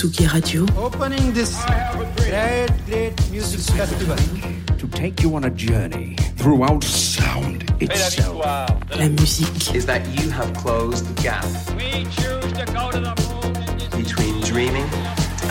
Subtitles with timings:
[0.00, 0.64] Tsugi Radio.
[0.78, 1.62] Opening this
[2.16, 4.16] great, great music festival.
[4.78, 8.40] to take you on a journey throughout sound itself.
[8.96, 9.74] La musique.
[9.74, 11.44] Is that you have closed the gap
[11.76, 13.52] We choose to go to the moon
[14.02, 14.88] between dreaming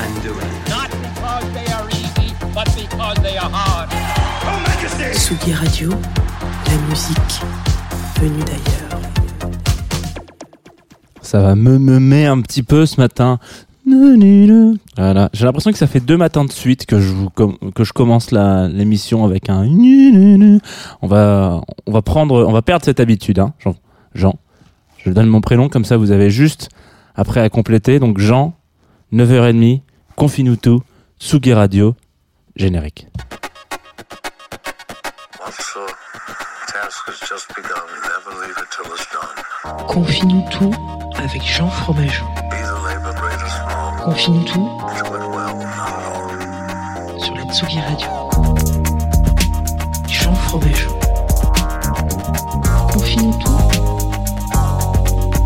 [0.02, 0.52] and doing?
[0.68, 3.90] not because they are easy, but because they are hard.
[5.14, 5.90] Tsugi Radio.
[6.66, 7.36] La musique
[8.20, 9.00] venue d'ailleurs.
[11.22, 13.38] Ça va me meumer un petit peu ce matin.
[14.98, 17.14] Voilà, j'ai l'impression que ça fait deux matins de suite que je
[17.74, 19.66] que je commence l'émission avec un.
[21.02, 23.54] On va on va prendre on va perdre cette habitude hein.
[24.14, 24.36] Jean.
[24.98, 26.70] Je donne mon prénom comme ça vous avez juste
[27.16, 28.54] après à compléter donc Jean
[29.14, 29.82] 9h30
[30.16, 30.82] confine tout
[31.20, 31.96] Tsugi Radio
[32.56, 33.08] générique.
[36.72, 37.88] Task has just begun.
[38.14, 39.38] Never leave it till it's done.
[39.88, 40.74] Confine-nous tout
[41.16, 42.26] avec Jean Fromageau.
[44.04, 44.70] Confine-nous tout
[47.18, 48.08] sur la Tsugi Radio.
[50.08, 50.92] Jean Fromageau.
[52.94, 53.58] Confine-nous tout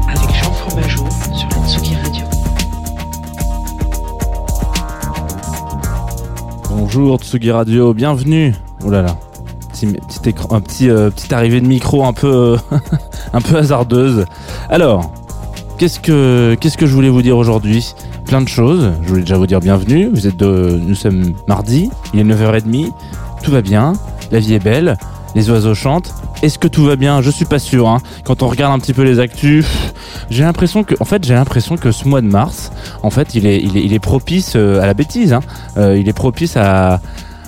[0.10, 2.26] avec Jean Fromageau sur la Tsugi Radio.
[6.70, 8.54] Bonjour Tsugi Radio, bienvenue.
[8.86, 9.16] Oh là là,
[9.74, 9.88] petit,
[10.52, 12.58] un petit, euh, arrivée de micro un peu, euh,
[13.34, 14.26] un peu hasardeuse.
[14.70, 15.12] Alors,
[15.78, 17.94] qu'est-ce que, je voulais vous dire aujourd'hui?
[18.26, 18.92] Plein de choses.
[19.04, 20.10] Je voulais déjà vous dire bienvenue.
[20.14, 22.92] Vous êtes de, nous sommes mardi, il est 9h30,
[23.44, 23.94] tout va bien,
[24.32, 24.98] la vie est belle,
[25.36, 26.14] les oiseaux chantent.
[26.42, 27.22] Est-ce que tout va bien?
[27.22, 27.88] Je suis pas sûr.
[27.88, 28.00] hein.
[28.26, 29.66] Quand on regarde un petit peu les actus,
[30.30, 33.46] j'ai l'impression que, en fait, j'ai l'impression que ce mois de mars, en fait, il
[33.48, 35.34] est, propice euh, à la bêtise.
[35.34, 35.42] hein.
[35.78, 37.00] Il est propice à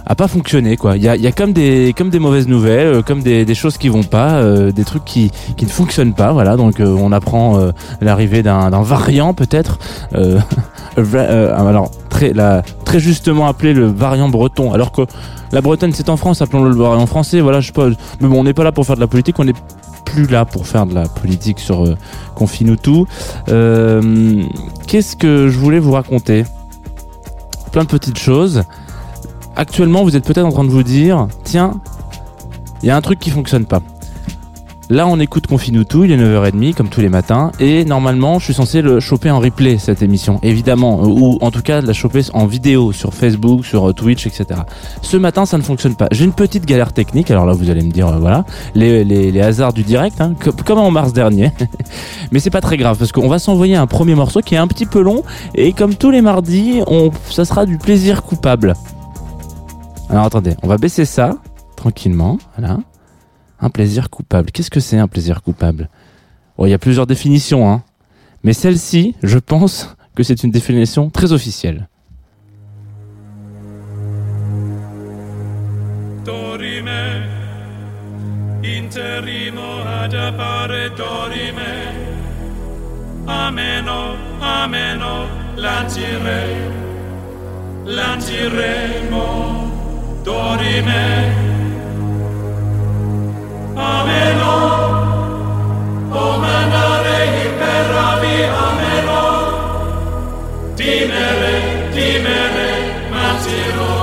[0.08, 0.98] à pas fonctionner quoi.
[0.98, 3.90] Il y a, a comme des comme des mauvaises nouvelles, euh, comme des, choses qui
[3.90, 6.32] vont pas, euh, des trucs qui, qui ne fonctionnent pas.
[6.32, 7.60] Voilà, donc euh, on apprend
[8.02, 9.80] l'arrivée d'un variant peut-être.
[10.98, 15.02] Alors très justement appelé le variant breton, alors que
[15.52, 17.42] la Bretagne c'est en France, appelons-le le variant français.
[17.42, 17.90] Voilà, je sais pas.
[18.22, 19.56] Mais bon, on n'est pas là pour faire de la politique, on est
[20.06, 21.84] plus là pour faire de la politique sur
[22.36, 23.08] Confine ou tout.
[24.88, 26.46] Qu'est-ce que je voulais vous raconter?
[27.72, 28.64] Plein de petites choses
[29.56, 31.80] actuellement, vous êtes peut-être en train de vous dire, tiens,
[32.84, 33.82] il y a un truc qui fonctionne pas.
[34.92, 38.46] Là, on écoute Confine tout, il est 9h30 comme tous les matins, et normalement, je
[38.46, 41.92] suis censé le choper en replay cette émission, évidemment, euh, ou en tout cas la
[41.92, 44.46] choper en vidéo sur Facebook, sur euh, Twitch, etc.
[45.02, 46.08] Ce matin, ça ne fonctionne pas.
[46.12, 48.46] J'ai une petite galère technique, alors là, vous allez me dire, euh, voilà,
[48.76, 51.52] les, hasards du direct, hein, co- comme en mars dernier.
[52.32, 54.68] Mais c'est pas très grave, parce qu'on va s'envoyer un premier morceau qui est un
[54.68, 55.24] petit peu long,
[55.56, 56.82] et comme tous les mardis,
[57.32, 58.76] ça sera du plaisir coupable.
[60.16, 61.42] Alors attendez, on va baisser ça
[61.76, 62.38] tranquillement.
[62.58, 62.80] Voilà.
[63.60, 64.50] Un plaisir coupable.
[64.50, 65.90] Qu'est-ce que c'est un plaisir coupable?
[66.58, 67.84] Bon, il y a plusieurs définitions, hein.
[68.42, 71.90] Mais celle-ci, je pense que c'est une définition très officielle.
[90.26, 91.04] dorime
[93.90, 94.54] ameno
[96.26, 98.38] omenare imperavi
[98.68, 99.22] ameno
[100.80, 101.56] timere
[101.94, 102.70] timere
[103.14, 103.94] matiro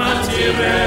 [0.00, 0.79] matire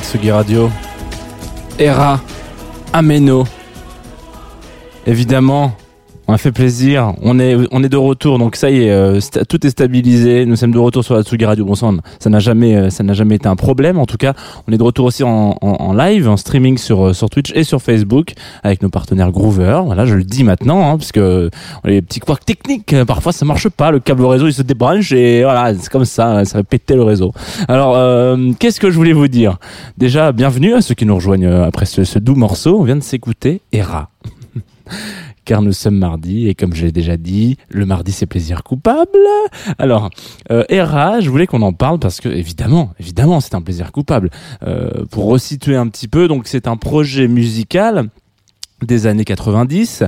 [0.00, 0.70] Tsugi Radio.
[1.78, 2.20] Era,
[2.92, 3.46] Ameno.
[5.06, 5.72] Évidemment,
[6.30, 7.12] on a fait plaisir.
[7.22, 9.18] On est, de retour, donc ça y est, euh,
[9.48, 10.46] tout est stabilisé.
[10.46, 11.64] Nous sommes de retour sur la Tsugi Radio.
[11.64, 13.98] Bon, on- ça n'a jamais, euh, ça n'a jamais été un problème.
[13.98, 14.34] En tout cas,
[14.68, 17.82] on est de retour aussi en, live, en streaming sur, euh, sur Twitch et sur
[17.82, 19.80] Facebook avec nos partenaires Groover.
[19.84, 21.50] Voilà, je le dis maintenant, hein, parce que
[21.84, 22.94] des petits couacs techniques.
[23.08, 23.90] Parfois, ça marche pas.
[23.90, 26.44] Le câble réseau, il se débranche et voilà, c'est comme ça.
[26.44, 27.32] Ça va péter le réseau.
[27.66, 27.96] Alors,
[28.60, 29.58] qu'est-ce que je voulais vous dire?
[29.98, 32.78] Déjà, bienvenue à ceux qui nous rejoignent après ce, ce doux morceau.
[32.78, 34.10] On vient de s'écouter Era.
[35.44, 39.18] Car nous sommes mardi et comme je l'ai déjà dit, le mardi c'est plaisir coupable.
[39.78, 40.10] Alors,
[40.50, 44.30] euh, je voulais qu'on en parle parce que évidemment, évidemment, c'est un plaisir coupable.
[44.62, 48.08] Euh, pour resituer un petit peu, donc c'est un projet musical
[48.82, 50.04] des années 90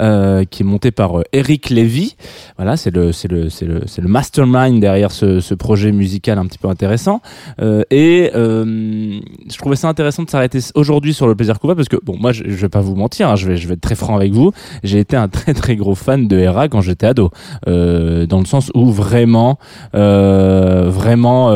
[0.00, 2.16] euh, qui est monté par euh, Eric Lévy.
[2.56, 6.38] Voilà c'est le c'est le c'est le c'est le mastermind derrière ce, ce projet musical
[6.38, 7.20] un petit peu intéressant.
[7.60, 11.88] Euh, et euh, je trouvais ça intéressant de s'arrêter aujourd'hui sur le plaisir coupable parce
[11.88, 13.80] que bon moi je, je vais pas vous mentir hein, je vais je vais être
[13.80, 14.52] très franc avec vous.
[14.82, 17.30] J'ai été un très très gros fan de Hera quand j'étais ado.
[17.68, 19.58] Euh, dans le sens où vraiment
[19.94, 21.50] euh, vraiment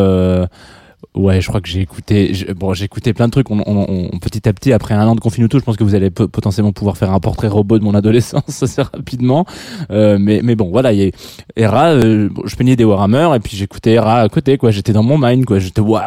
[1.18, 2.32] Ouais, je crois que j'ai écouté.
[2.54, 3.50] bon, j'ai écouté plein de trucs.
[3.50, 5.96] On, on- on- petit à petit, après un an de confinement, je pense que vous
[5.96, 9.44] allez po- potentiellement pouvoir faire un portrait robot de mon adolescence assez rapidement.
[9.90, 10.92] Euh, mais, mais bon, voilà.
[10.92, 11.10] Il y a
[11.56, 11.88] Hera.
[11.88, 14.58] euh, bon, je peignais des Warhammer et puis j'écoutais Hera à côté.
[14.58, 15.44] Quoi, j'étais dans mon mind.
[15.44, 16.02] Quoi, j'étais waouh.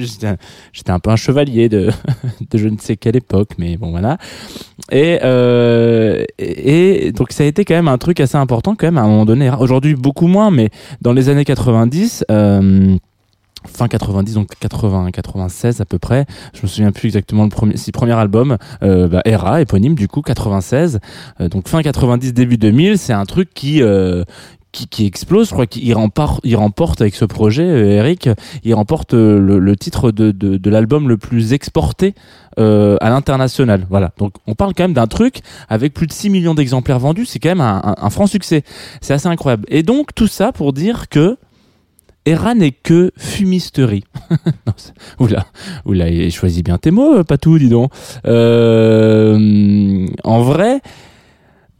[0.00, 1.88] J'étais, un peu un chevalier de,
[2.50, 3.52] de je ne sais quelle époque.
[3.56, 4.18] Mais bon, voilà.
[4.90, 8.86] Et, euh, et, et donc ça a été quand même un truc assez important quand
[8.86, 9.50] même à un moment donné.
[9.58, 10.68] Aujourd'hui, beaucoup moins, mais
[11.00, 12.26] dans les années 90.
[12.30, 12.96] Euh,
[13.66, 17.76] fin 90 donc 80 96 à peu près je me souviens plus exactement le premier
[17.76, 21.00] si premier album euh, bah, Era éponyme du coup 96
[21.40, 24.24] Euh, donc fin 90 début 2000 c'est un truc qui euh,
[24.72, 28.30] qui, qui explose, je crois qu'il remporte, il remporte avec ce projet, euh, Eric,
[28.64, 32.14] il remporte euh, le, le titre de, de, de l'album le plus exporté
[32.58, 33.86] euh, à l'international.
[33.90, 34.12] Voilà.
[34.16, 37.38] Donc on parle quand même d'un truc avec plus de 6 millions d'exemplaires vendus, c'est
[37.38, 38.64] quand même un, un, un franc succès.
[39.02, 39.66] C'est assez incroyable.
[39.68, 41.36] Et donc tout ça pour dire que
[42.24, 44.04] Era n'est que fumisterie.
[45.18, 45.46] oula,
[45.84, 47.90] oula, il choisit bien tes mots, euh, Patou, dis donc.
[48.26, 50.80] Euh, en vrai,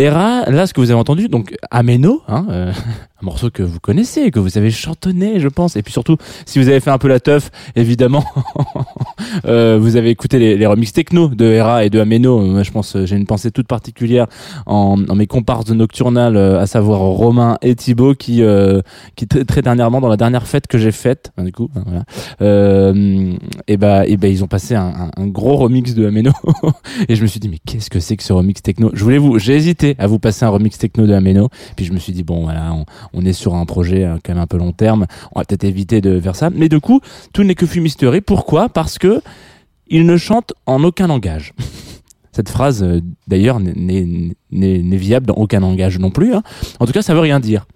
[0.03, 2.73] Era, là, ce que vous avez entendu, donc Ameno, hein, euh,
[3.23, 5.77] un morceau que vous connaissez, que vous avez chantonné, je pense.
[5.77, 8.25] Et puis surtout, si vous avez fait un peu la teuf, évidemment,
[9.45, 12.41] euh, vous avez écouté les, les remixes techno de Era et de Ameno.
[12.41, 14.27] Moi, je pense, j'ai une pensée toute particulière
[14.67, 18.43] en, mes comparses de euh, à savoir Romain et Thibaut, qui,
[19.15, 21.71] qui très, dernièrement, dans la dernière fête que j'ai faite, hein, du coup,
[23.83, 26.33] bah, et bah, ils ont passé un gros remix de Ameno.
[27.09, 28.91] et je me suis dit, mais qu'est-ce que c'est que ce remix techno?
[28.95, 31.49] Je voulais vous, j'ai hésité à vous passer un remix techno de Ameno.
[31.77, 32.75] Puis je me suis dit, bon, voilà,
[33.13, 35.07] on, est sur un projet euh, quand même un peu long terme.
[35.35, 36.51] On va peut-être éviter de faire ça.
[36.51, 37.01] Mais du coup,
[37.33, 38.21] tout n'est que fumisterie.
[38.21, 38.69] Pourquoi?
[38.69, 39.21] Parce que
[39.89, 41.53] il ne chante en aucun langage.
[42.33, 46.35] Cette phrase, euh, d'ailleurs, n'est viable dans aucun langage non plus.
[46.35, 46.43] hein.
[46.81, 47.67] En tout cas, ça veut rien dire.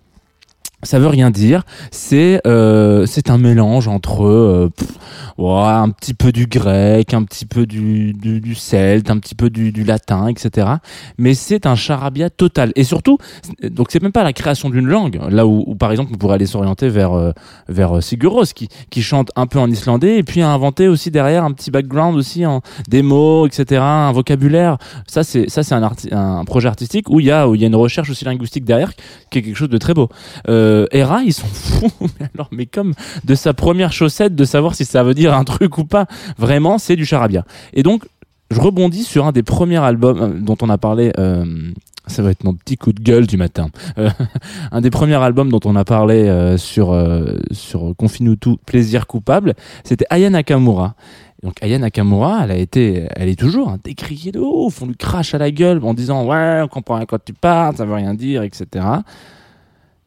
[0.83, 1.63] Ça veut rien dire.
[1.91, 4.93] C'est euh, c'est un mélange entre euh, pff,
[5.39, 9.49] un petit peu du grec, un petit peu du, du, du celte, un petit peu
[9.49, 10.69] du, du latin, etc.
[11.17, 12.73] Mais c'est un charabia total.
[12.77, 13.17] Et surtout,
[13.63, 15.19] donc c'est même pas la création d'une langue.
[15.31, 17.33] Là où, où, par exemple on pourrait aller s'orienter vers euh,
[17.69, 21.11] vers euh, Sigur qui qui chante un peu en islandais et puis a inventé aussi
[21.11, 23.81] derrière un petit background aussi en des mots, etc.
[23.83, 24.77] Un vocabulaire.
[25.07, 27.65] Ça c'est ça c'est un, un projet artistique où il y a où il y
[27.65, 28.93] a une recherche aussi linguistique derrière
[29.31, 30.09] qui est quelque chose de très beau.
[30.49, 32.95] Euh, Hera, ils sont fous, mais alors, mais comme
[33.25, 36.07] de sa première chaussette, de savoir si ça veut dire un truc ou pas.
[36.39, 37.45] Vraiment, c'est du charabia.
[37.73, 38.05] Et donc,
[38.51, 41.13] je rebondis sur un des premiers albums euh, dont on a parlé.
[41.19, 41.73] euh,
[42.07, 43.69] ça va être mon petit coup de gueule du matin.
[43.99, 44.11] Euh,
[44.73, 49.07] un des premiers albums dont on a parlé euh, sur euh, sur Confine tout plaisir
[49.07, 49.55] coupable,
[49.85, 50.95] c'était Aya Nakamura.
[51.43, 54.83] Donc Aya Nakamura, elle a été, elle est toujours hein, décriée de ouf.
[54.83, 57.77] On lui crache à la gueule en disant ouais, on comprend rien quand tu parles,
[57.77, 58.85] ça veut rien dire, etc.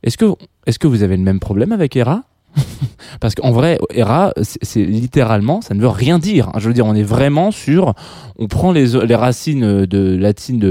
[0.03, 0.25] Est-ce que,
[0.65, 2.23] est-ce que vous avez le même problème avec Hera?
[3.19, 6.51] Parce qu'en vrai, Hera, c'est littéralement, ça ne veut rien dire.
[6.57, 7.93] Je veux dire, on est vraiment sur,
[8.37, 10.63] on prend les, les racines de latines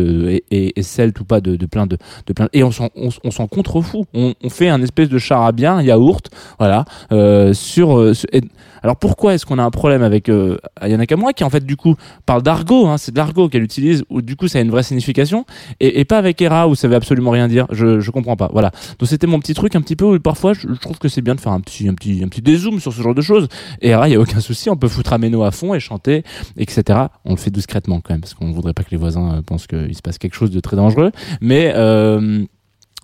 [0.50, 3.46] et, et, celtes ou pas de, plein de, de plein, et on s'en, on, on
[3.46, 4.06] contrefout.
[4.14, 8.12] On, fait un espèce de charabia, yaourt, voilà, euh, sur, euh,
[8.82, 10.56] alors pourquoi est-ce qu'on a un problème avec euh,
[11.36, 14.36] qui en fait du coup parle d'argot, hein, c'est de l'argot qu'elle utilise, ou du
[14.36, 15.44] coup ça a une vraie signification,
[15.80, 17.66] et, pas avec Hera où ça veut absolument rien dire.
[17.70, 18.48] Je, je comprends pas.
[18.52, 18.70] Voilà.
[18.98, 21.20] Donc c'était mon petit truc un petit peu où parfois je, je trouve que c'est
[21.20, 23.48] bien de faire un un petit, un petit dézoom sur ce genre de choses.
[23.80, 26.24] Et Hera, il y a aucun souci, on peut foutre Ameno à fond et chanter,
[26.56, 26.98] etc.
[27.24, 29.66] On le fait discrètement quand même parce qu'on voudrait pas que les voisins euh, pensent
[29.66, 31.12] qu'il se passe quelque chose de très dangereux.
[31.40, 32.44] Mais euh,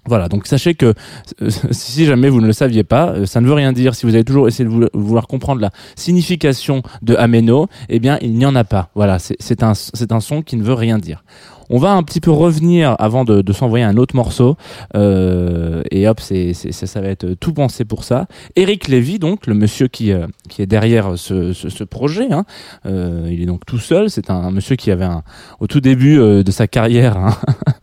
[0.06, 0.94] Voilà, donc sachez que
[1.42, 3.94] euh, si jamais vous ne le saviez pas, euh, ça ne veut rien dire.
[3.94, 8.18] Si vous avez toujours essayé de vou- vouloir comprendre la signification de Ameno, eh bien,
[8.20, 8.90] il n'y en a pas.
[8.94, 9.72] Voilà, c'est un,
[10.10, 11.24] un son qui ne veut rien dire.
[11.70, 14.56] On va un petit peu revenir avant de, de s'envoyer un autre morceau.
[14.94, 16.34] Euh, et hop, ça,
[16.70, 18.26] ça va être tout pensé pour ça.
[18.54, 22.44] Eric Lévy, donc, le monsieur qui, euh, qui est derrière ce, ce, projet, hein,
[22.84, 24.10] il est donc tout seul.
[24.10, 25.22] C'est un, monsieur qui avait un,
[25.58, 27.34] au tout début de sa carrière hein,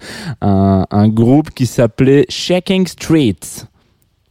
[0.42, 3.40] un, groupe qui s'appelait Shaking Street.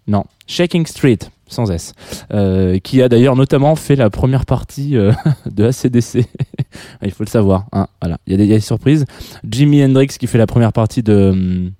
[0.06, 1.92] Non, Shaking Street, sans S.
[2.32, 5.12] Euh, qui a d'ailleurs notamment fait la première partie euh,
[5.50, 6.26] de ACDC.
[7.02, 7.66] Il faut le savoir.
[7.72, 8.18] Hein, voilà.
[8.26, 9.04] Il y, a des, surprises.
[9.48, 11.70] Jimi Hendrix qui fait la première partie de hum,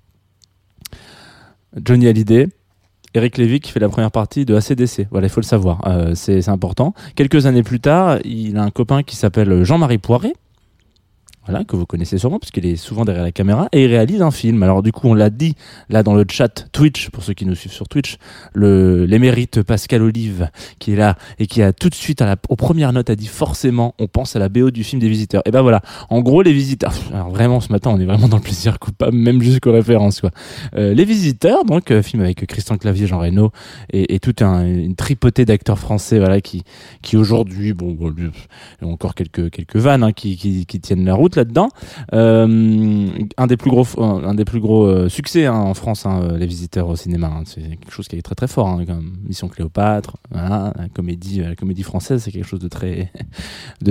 [1.83, 2.47] Johnny Hallyday.
[3.13, 5.07] Eric Lévy qui fait la première partie de ACDC.
[5.11, 5.85] Voilà, il faut le savoir.
[5.87, 6.93] Euh, c'est c'est important.
[7.15, 10.33] Quelques années plus tard, il a un copain qui s'appelle Jean-Marie Poiré.
[11.47, 14.21] Voilà, que vous connaissez sûrement parce qu'il est souvent derrière la caméra et il réalise
[14.21, 14.61] un film.
[14.61, 15.55] Alors du coup, on l'a dit
[15.89, 18.17] là dans le chat Twitch pour ceux qui nous suivent sur Twitch,
[18.53, 22.55] l'émérite Pascal Olive qui est là et qui a tout de suite à la, aux
[22.55, 25.41] premières notes a dit forcément on pense à la BO du film des visiteurs.
[25.45, 25.81] Et ben voilà,
[26.11, 26.93] en gros les visiteurs.
[27.11, 30.29] Alors vraiment ce matin, on est vraiment dans le plaisir coupable même jusqu'aux références quoi.
[30.75, 33.51] Euh, les visiteurs donc euh, film avec Christian Clavier, Jean Reno
[33.91, 36.63] et, et toute un, une tripotée d'acteurs français voilà qui
[37.01, 37.97] qui aujourd'hui bon,
[38.83, 41.69] encore quelques quelques vannes hein, qui, qui qui tiennent la route là-dedans.
[42.13, 43.07] Euh,
[43.37, 47.27] un des plus gros, euh, succès hein, en France, hein, euh, les visiteurs au cinéma.
[47.27, 47.43] hein.
[47.45, 51.43] c'est quelque chose qui est très très fort, comme Mission Cléopâtre, la comédie,
[51.83, 53.11] française, c'est quelque chose de très,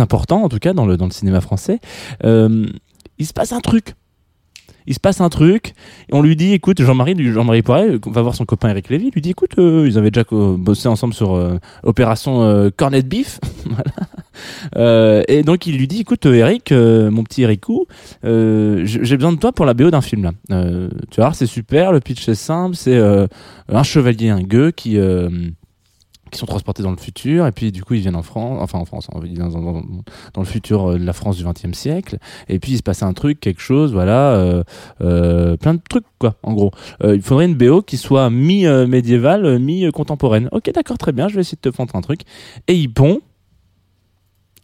[0.00, 1.80] important en tout cas dans le cinéma français.
[2.22, 3.94] Il se passe un truc.
[4.86, 5.74] Il se passe un truc,
[6.10, 9.20] on lui dit, écoute, Jean-Marie, Jean-Marie Poiret, on va voir son copain Eric Lévy, lui
[9.20, 13.40] dit, écoute, euh, ils avaient déjà euh, bossé ensemble sur euh, Opération euh, Cornet Beef,
[13.66, 13.84] voilà.
[14.76, 17.86] Euh, et donc il lui dit, écoute, euh, Eric, euh, mon petit Ericou,
[18.24, 20.32] euh, j'ai besoin de toi pour la BO d'un film là.
[20.50, 23.26] Euh, tu voir, c'est super, le pitch est simple, c'est euh,
[23.68, 25.28] un chevalier, un gueux qui euh,
[26.32, 28.78] qui sont transportés dans le futur et puis du coup ils viennent en France enfin
[28.78, 29.82] en France dire dans, dans-
[30.34, 33.02] dans le futur euh, de la France du XXe siècle et puis il se passe
[33.04, 34.64] un truc quelque chose voilà euh,
[35.02, 36.72] euh, plein de trucs quoi en gros.
[37.04, 41.28] Il faudrait une BO qui soit mi euh, médiévale mi contemporaine ok d'accord très bien
[41.28, 42.22] je vais essayer de te prendre un truc.
[42.66, 43.20] Et il pond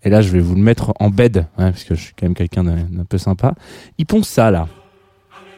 [0.05, 2.27] et là je vais vous le mettre en bed hein, parce que je suis quand
[2.27, 3.55] même quelqu'un d'un peu sympa.
[3.99, 4.69] Il pond ça là.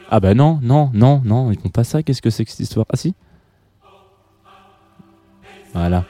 [0.09, 2.59] Ah bah non non non non il pond pas ça qu'est-ce que c'est que cette
[2.59, 2.85] histoire?
[2.91, 3.13] Ah si?
[5.73, 6.03] Voilà.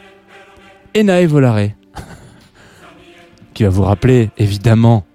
[0.95, 1.69] Enae Volare.
[3.53, 5.05] qui va vous rappeler, évidemment.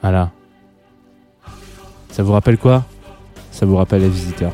[0.00, 0.32] Voilà.
[2.10, 2.84] Ça vous rappelle quoi?
[3.52, 4.52] Ça vous rappelle les visiteurs.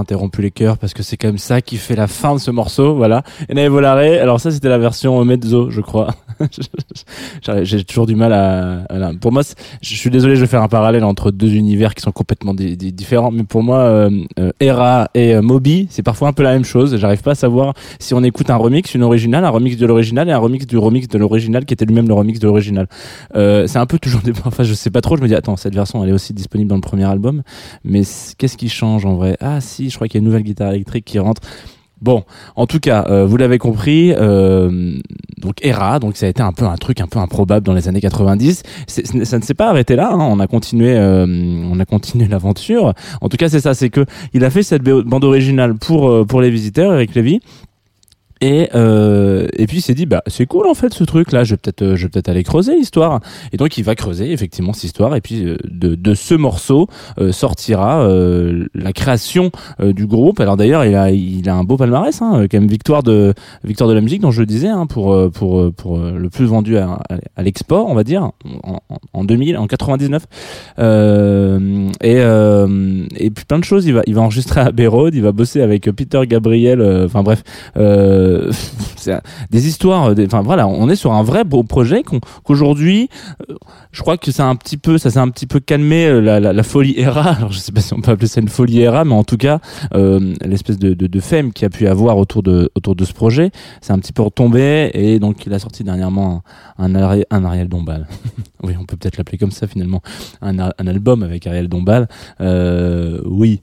[0.00, 2.94] Interrompu les cœurs parce que c'est comme ça qui fait la fin de ce morceau,
[2.94, 3.22] voilà.
[3.48, 6.14] Et Volare, alors ça c'était la version mezzo, je crois.
[7.62, 9.42] J'ai toujours du mal à, à- pour moi,
[9.82, 12.76] je suis désolé, je vais faire un parallèle entre deux univers qui sont complètement di-
[12.76, 16.42] di- différents, mais pour moi, euh, euh, Era et euh, Moby, c'est parfois un peu
[16.42, 16.96] la même chose.
[16.96, 20.28] J'arrive pas à savoir si on écoute un remix, une originale, un remix de l'original
[20.28, 22.86] et un remix du remix de l'original qui était lui-même le remix de l'original.
[23.36, 25.16] Euh, c'est un peu toujours des, enfin, je sais pas trop.
[25.16, 27.42] Je me dis, attends, cette version, elle est aussi disponible dans le premier album,
[27.84, 28.02] mais
[28.38, 29.36] qu'est-ce qui change en vrai?
[29.40, 31.40] Ah si, je crois qu'il y a une nouvelle guitare électrique qui rentre.
[32.02, 32.24] Bon,
[32.56, 34.96] en tout cas, euh, vous l'avez compris, euh,
[35.38, 37.88] donc Era, donc ça a été un peu un truc un peu improbable dans les
[37.88, 38.62] années 90.
[38.86, 41.26] C'est- ce n'est- ça ne s'est pas arrêté là, hein, on a continué, euh,
[41.70, 42.94] on a continué l'aventure.
[43.20, 46.24] En tout cas, c'est ça, c'est que il a fait cette bande originale pour euh,
[46.24, 47.40] pour les visiteurs, Eric Lévy.
[48.40, 51.44] Et euh, et puis il s'est dit bah c'est cool en fait ce truc là
[51.44, 53.20] je vais peut-être euh, je peut-être aller creuser l'histoire.
[53.52, 55.14] Et donc il va creuser effectivement cette histoire.
[55.14, 59.50] Et puis euh, de de ce morceau euh, sortira euh, la création
[59.80, 60.40] euh, du groupe.
[60.40, 62.70] Alors d'ailleurs il a il a un beau palmarès hein, quand même.
[62.70, 66.30] Victoire de victoire de la musique dont je le disais hein, pour pour pour le
[66.30, 67.00] plus vendu à,
[67.36, 68.80] à, l'export on va dire en, en,
[69.12, 70.22] en 2000 en 99
[70.78, 73.84] euh, et et puis plein de choses.
[73.86, 77.42] Il va il va enregistrer à Road il va bosser avec Peter Gabriel enfin bref
[77.76, 78.29] euh,
[79.08, 82.02] un- des histoires euh, enfin voilà on est sur un vrai beau projet
[82.44, 83.08] qu'aujourd'hui
[83.50, 83.54] euh,
[83.92, 86.62] je crois que c'est un petit peu ça s'est un petit peu calmé euh, la,
[86.62, 87.30] folie ERA.
[87.36, 89.36] Alors je sais pas si on peut appeler ça une folie ERA mais en tout
[89.36, 89.60] cas
[89.94, 93.04] euh, l'espèce de, de, de femme qu'il y a pu avoir autour de autour de
[93.04, 96.42] ce projet c'est un petit peu retombé et donc il a sorti dernièrement
[96.78, 98.06] un, un, Ari- un Ariel Dombal.
[98.62, 100.02] Oui on peut peut-être l'appeler comme ça finalement.
[100.42, 102.08] Un, un album avec Ariel Dombal.
[102.42, 103.62] Euh, oui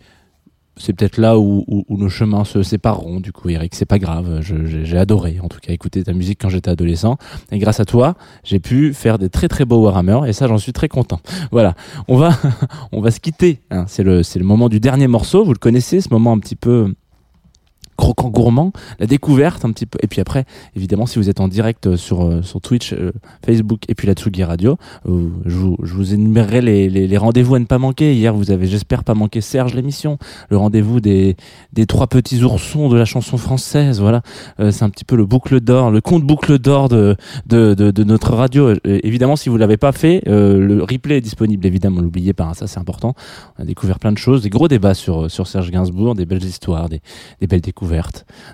[0.77, 3.75] c'est peut-être là où, nos chemins se sépareront du coup Eric.
[3.75, 4.41] C'est pas grave.
[4.41, 7.17] J'ai adoré en tout cas écouter ta musique quand j'étais adolescent.
[7.51, 10.57] Et grâce à toi j'ai pu faire des très très beaux Warhammer et ça j'en
[10.57, 11.19] suis très content.
[11.51, 11.75] Voilà.
[12.07, 12.31] On va
[12.91, 13.85] on va se quitter hein.
[13.87, 15.43] c'est le c'est le moment du dernier morceau.
[15.43, 16.93] Vous le connaissez ce moment un petit peu
[17.97, 19.97] croquant gourmand, la découverte un petit peu.
[20.01, 23.11] Et puis après, évidemment, si vous êtes en direct euh, sur, euh, sur Twitch, euh,
[23.45, 24.77] Facebook et puis la Tsugi Radio,
[25.09, 28.15] euh, je, vous, je vous énumérerai les, les, les rendez-vous à ne pas manquer.
[28.15, 30.17] Hier, vous avez, j'espère, pas manqué Serge l'émission,
[30.49, 31.35] le rendez-vous des,
[31.73, 33.99] des trois petits oursons de la chanson française.
[33.99, 34.21] Voilà,
[34.59, 37.15] Euh, c'est un petit peu le boucle d'or, le compte boucle d'or de,
[37.47, 38.67] de, de, notre radio.
[38.69, 41.65] Euh, évidemment, si vous l'avez pas fait, le replay est disponible.
[41.65, 43.13] Évidemment, n'oubliez pas, hein, ça c'est important.
[43.57, 46.43] On a découvert plein de choses, des gros débats sur, sur Serge Gainsbourg, des belles
[46.43, 47.01] histoires, des,
[47.39, 47.86] des belles découvertes,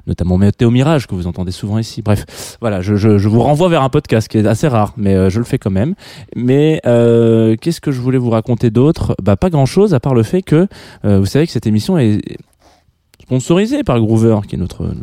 [0.08, 2.02] notamment Météo Mirage que vous entendez souvent ici.
[2.02, 2.94] Bref, voilà, je,
[3.28, 5.72] vous renvoie vers un podcast qui est assez rare, mais euh, je le fais quand
[5.72, 5.96] même.
[6.36, 9.16] Mais euh, qu'est-ce que je voulais vous raconter d'autre?
[9.22, 10.68] Bah pas grand-chose à part le fait que
[11.06, 12.22] euh, vous savez que cette émission est
[13.22, 14.94] sponsorisée par Groover, qui est notre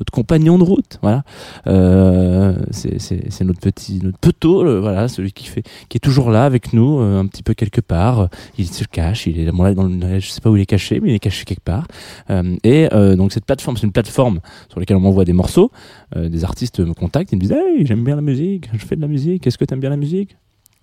[0.00, 1.22] notre compagnon de route, voilà.
[1.66, 4.18] Euh, c'est notre petit notre
[4.64, 7.54] le- voilà, celui qui fait qui est toujours là avec nous, euh, un petit peu
[7.54, 8.28] quelque part.
[8.58, 10.66] Il se cache, il est bon, là dans le, je sais pas où il est
[10.66, 11.86] caché, mais il est caché quelque part.
[12.30, 15.70] Euh, et euh, donc cette plateforme, c'est une plateforme sur laquelle on m'envoie des morceaux.
[16.16, 18.96] Euh, des artistes me contactent, ils me disent Hey, j'aime bien la musique, je fais
[18.96, 19.46] de la musique.
[19.46, 20.36] Est-ce que t'aimes bien la musique?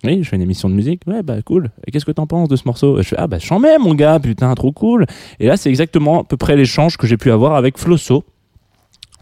[0.04, 1.02] Oui, je fais une émission de musique.
[1.08, 1.70] Ouais, bah cool.
[1.86, 2.98] Et qu'est-ce que t'en penses de ce morceau?
[2.98, 5.06] Je fais ah bah j'en mets mon gars, putain, trop cool.
[5.40, 8.22] Et là, c'est exactement à peu près l'échange que j'ai pu avoir avec Flosso,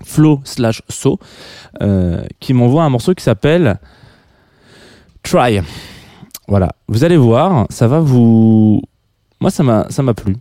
[0.05, 1.19] Flo slash So,
[1.83, 3.79] euh, qui m'envoie un morceau qui s'appelle
[5.23, 5.61] Try.
[6.49, 8.81] Voilà, vous allez voir, ça va vous.
[9.41, 10.37] Moi, ça m'a, ça m'a plu.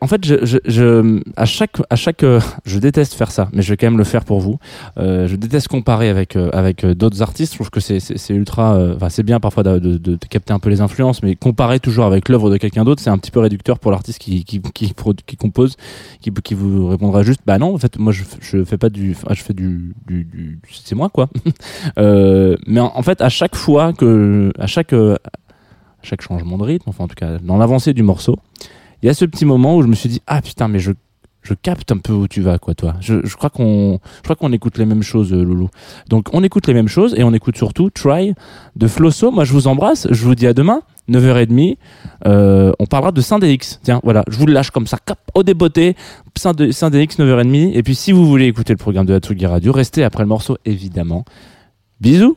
[0.00, 3.76] En fait, je, à chaque, à chaque, euh, je déteste faire ça, mais je vais
[3.76, 4.58] quand même le faire pour vous.
[4.98, 7.52] Euh, je déteste comparer avec euh, avec d'autres artistes.
[7.52, 11.22] Je trouve que c'est ultra, enfin c'est bien parfois de, capter un peu les influences,
[11.22, 14.18] mais comparer toujours avec l'œuvre de quelqu'un d'autre, c'est un petit peu réducteur pour l'artiste
[14.18, 15.76] qui qui compose,
[16.20, 19.42] qui vous répondra juste, bah non, en fait moi je je fais pas du, je
[19.42, 19.94] fais du,
[20.70, 21.28] c'est moi quoi.
[21.96, 25.18] Mais en, fait à chaque fois que, à chaque à
[26.02, 28.38] chaque changement de rythme, enfin en tout cas dans l'avancée du morceau,
[29.02, 30.92] il y a ce petit moment où je me suis dit ah putain mais je
[31.46, 32.94] je capte un peu où tu vas quoi toi.
[33.00, 35.68] Je, je crois qu'on je crois qu'on écoute les mêmes choses euh, Loulou.
[36.08, 38.34] Donc on écoute les mêmes choses et on écoute surtout Try
[38.74, 39.30] de Flosso.
[39.30, 41.76] Moi je vous embrasse, je vous dis à demain 9h30.
[42.26, 43.80] Euh, on parlera de Saint-DX.
[43.82, 45.94] Tiens, voilà, je vous le lâche comme ça, cap, au débeauté,
[46.36, 47.72] Saint-DX 9h30.
[47.74, 50.58] Et puis si vous voulez écouter le programme de Hatsugi Radio, restez après le morceau
[50.64, 51.24] évidemment.
[52.00, 52.36] Bisous